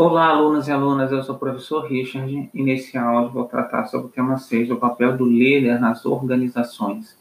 [0.00, 4.06] Olá, alunos e alunas, eu sou o professor Richard e nesse áudio vou tratar sobre
[4.06, 7.18] o tema 6, o papel do líder nas organizações.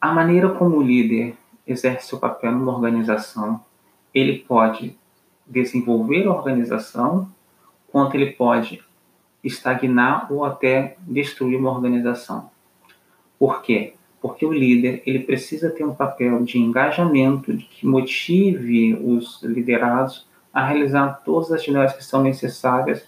[0.00, 1.36] A maneira como o líder
[1.66, 3.60] exerce seu papel numa organização,
[4.14, 4.96] ele pode
[5.44, 7.28] desenvolver a organização,
[7.90, 8.80] quanto ele pode
[9.42, 12.48] estagnar ou até destruir uma organização.
[13.40, 13.94] Por quê?
[14.22, 20.32] Porque o líder ele precisa ter um papel de engajamento, de que motive os liderados
[20.54, 23.02] a realizar todas as atividades que são necessárias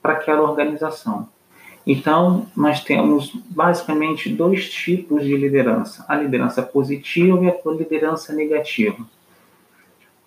[0.00, 1.28] para aquela organização.
[1.86, 9.04] Então, nós temos basicamente dois tipos de liderança: a liderança positiva e a liderança negativa.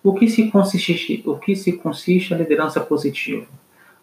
[0.02, 3.46] O que se consiste, o que se consiste a liderança positiva?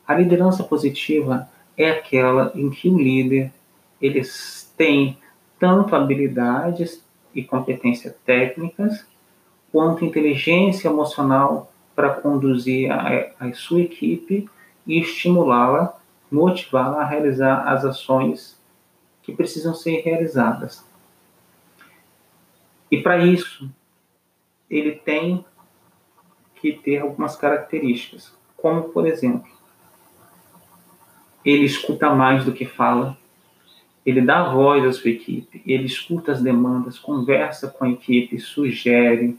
[0.06, 3.52] A liderança positiva é aquela em que o líder
[4.02, 5.18] eles tem
[5.60, 7.02] tanto habilidades
[7.34, 9.06] e competências técnicas
[9.72, 14.50] quanto inteligência emocional para conduzir a, a sua equipe
[14.86, 15.98] e estimulá-la,
[16.30, 18.60] motivá-la a realizar as ações
[19.24, 20.86] que precisam ser realizadas.
[22.92, 23.70] E para isso,
[24.70, 25.44] ele tem
[26.56, 29.52] que ter algumas características, como por exemplo,
[31.44, 33.18] ele escuta mais do que fala,
[34.06, 39.38] ele dá voz à sua equipe, ele escuta as demandas, conversa com a equipe, sugere,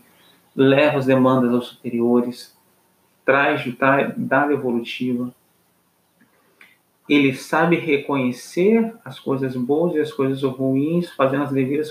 [0.56, 2.56] leva as demandas aos superiores,
[3.24, 3.62] traz
[4.16, 5.30] dada evolutiva.
[7.08, 11.90] Ele sabe reconhecer as coisas boas e as coisas ruins, fazendo as devidas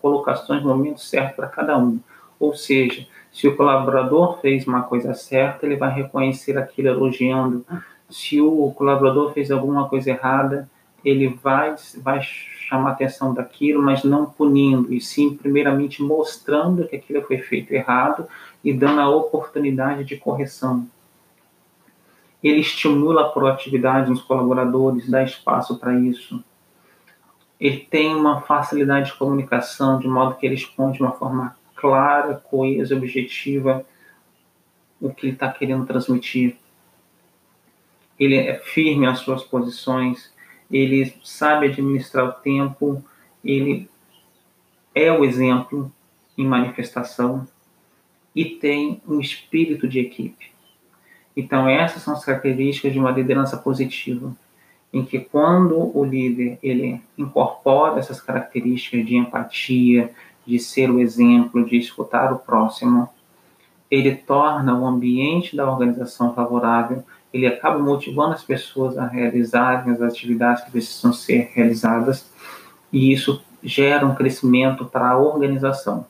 [0.00, 1.98] colocações no momento certo para cada um.
[2.38, 7.64] Ou seja, se o colaborador fez uma coisa certa, ele vai reconhecer aquilo elogiando.
[8.10, 10.68] Se o colaborador fez alguma coisa errada,
[11.04, 16.96] ele vai, vai chamar a atenção daquilo, mas não punindo, e sim, primeiramente, mostrando que
[16.96, 18.26] aquilo foi feito errado
[18.64, 20.88] e dando a oportunidade de correção.
[22.42, 26.42] Ele estimula a proatividade nos colaboradores, dá espaço para isso.
[27.60, 32.34] Ele tem uma facilidade de comunicação, de modo que ele expõe de uma forma clara,
[32.34, 33.84] coesa, objetiva
[35.00, 36.56] o que ele está querendo transmitir.
[38.18, 40.31] Ele é firme nas suas posições,
[40.72, 43.04] ele sabe administrar o tempo,
[43.44, 43.88] ele
[44.94, 45.92] é o exemplo
[46.36, 47.46] em manifestação
[48.34, 50.50] e tem um espírito de equipe.
[51.36, 54.34] Então, essas são as características de uma liderança positiva,
[54.92, 60.10] em que quando o líder ele incorpora essas características de empatia,
[60.46, 63.08] de ser o exemplo, de escutar o próximo,
[63.90, 70.02] ele torna o ambiente da organização favorável ele acaba motivando as pessoas a realizarem as
[70.02, 72.30] atividades que precisam ser realizadas
[72.92, 76.06] e isso gera um crescimento para a organização.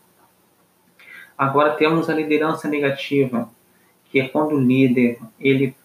[1.36, 3.48] Agora temos a liderança negativa,
[4.06, 5.76] que é quando o líder ele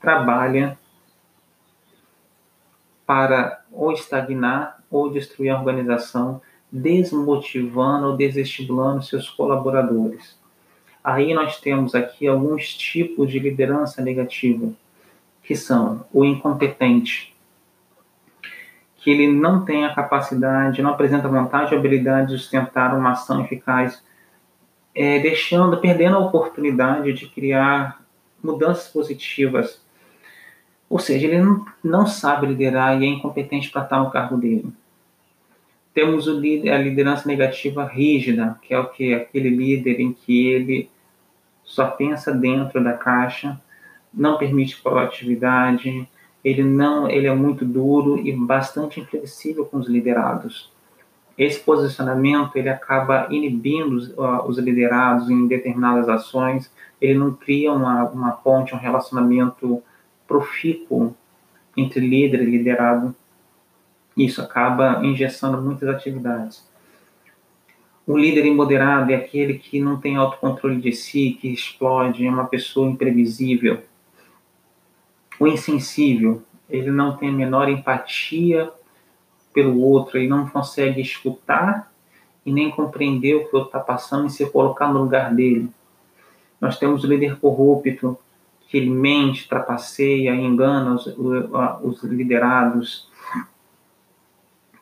[0.00, 0.78] trabalha
[3.06, 6.40] para ou estagnar ou destruir a organização,
[6.70, 10.38] desmotivando ou desestimulando seus colaboradores.
[11.04, 14.72] Aí nós temos aqui alguns tipos de liderança negativa,
[15.42, 17.34] que são o incompetente,
[18.96, 23.44] que ele não tem a capacidade, não apresenta vontade ou habilidade de sustentar uma ação
[23.44, 24.02] eficaz,
[24.94, 28.02] é, deixando, perdendo a oportunidade de criar
[28.42, 29.84] mudanças positivas.
[30.88, 31.44] Ou seja, ele
[31.82, 34.72] não, sabe liderar e é incompetente para estar no cargo dele.
[35.92, 40.93] Temos o a liderança negativa rígida, que é o que aquele líder em que ele
[41.74, 43.60] só pensa dentro da caixa,
[44.12, 46.08] não permite proatividade,
[46.44, 50.72] ele não, ele é muito duro e bastante inflexível com os liderados.
[51.36, 56.70] Esse posicionamento ele acaba inibindo os, uh, os liderados em determinadas ações,
[57.00, 59.82] ele não cria uma, uma ponte, um relacionamento
[60.28, 61.12] profícuo
[61.76, 63.12] entre líder e liderado.
[64.16, 66.64] Isso acaba engessando muitas atividades.
[68.06, 72.44] O líder imoderado é aquele que não tem autocontrole de si, que explode, é uma
[72.44, 73.82] pessoa imprevisível.
[75.40, 78.70] O insensível, ele não tem a menor empatia
[79.54, 81.90] pelo outro, ele não consegue escutar
[82.44, 85.70] e nem compreender o que o outro está passando e se colocar no lugar dele.
[86.60, 88.18] Nós temos o líder corrupto,
[88.68, 91.06] que ele mente, trapaceia, engana os,
[91.82, 93.08] os liderados.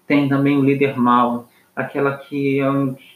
[0.06, 2.58] Tem também o líder mau, aquela que,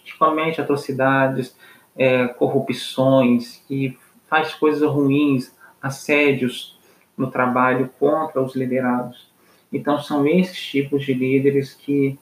[0.04, 1.56] que comete atrocidades,
[1.96, 3.98] é, corrupções, que
[4.28, 6.78] faz coisas ruins, assédios
[7.16, 9.30] no trabalho contra os liderados.
[9.72, 12.18] Então, são esses tipos de líderes que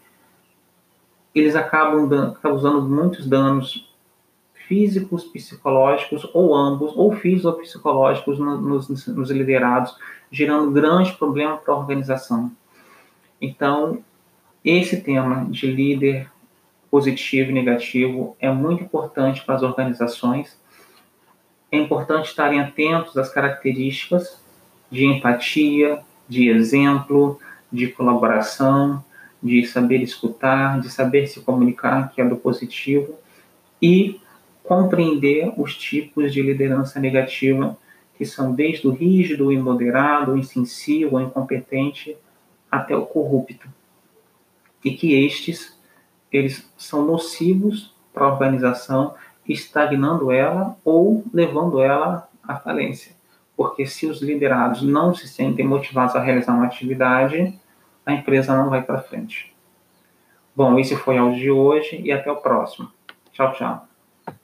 [1.35, 3.89] eles acabam causando muitos danos
[4.67, 9.97] físicos, psicológicos, ou ambos, ou físico-psicológicos nos, nos liderados,
[10.31, 12.51] gerando grande problema para a organização.
[13.41, 14.03] Então,
[14.65, 16.31] esse tema de líder
[16.91, 20.59] positivo e negativo é muito importante para as organizações.
[21.71, 24.41] É importante estarem atentos às características
[24.91, 27.39] de empatia, de exemplo,
[27.71, 29.05] de colaboração,
[29.43, 33.19] de saber escutar, de saber se comunicar, que é do positivo,
[33.83, 34.21] e
[34.63, 37.77] compreender os tipos de liderança negativa,
[38.17, 42.17] que são desde o rígido, o imoderado, o insensível, o incompetente,
[42.71, 43.69] até o corrupto.
[44.85, 45.79] E que estes,
[46.31, 49.15] eles são nocivos para a organização,
[49.49, 53.13] estagnando ela ou levando ela à falência.
[53.57, 57.59] Porque se os liderados não se sentem motivados a realizar uma atividade,
[58.05, 59.55] a empresa não vai para frente.
[60.55, 62.91] Bom, esse foi o áudio de hoje e até o próximo.
[63.33, 63.94] Tchau, tchau.